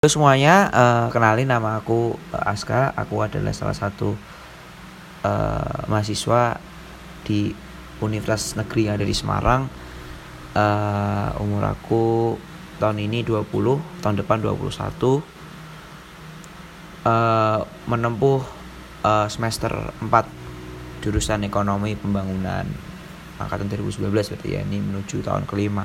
[0.00, 2.88] Halo semuanya, uh, kenalin nama aku eh, Aska.
[2.96, 4.16] Aku adalah salah satu
[5.20, 6.56] uh, mahasiswa
[7.20, 7.52] di
[8.00, 9.68] Universitas Negeri yang ada di Semarang.
[10.56, 12.32] Uh, umur aku
[12.80, 13.44] tahun ini 20,
[14.00, 15.20] tahun depan 21.
[17.04, 18.40] Uh, menempuh
[19.04, 19.68] uh, semester
[20.00, 22.64] 4 jurusan Ekonomi Pembangunan
[23.36, 25.84] angkatan 2019 berarti ya ini menuju tahun kelima.